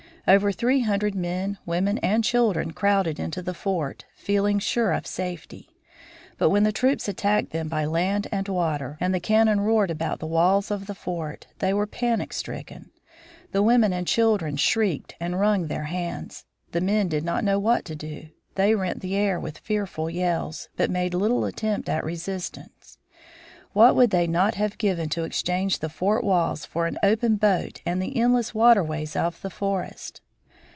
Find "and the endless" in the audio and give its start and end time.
27.85-28.53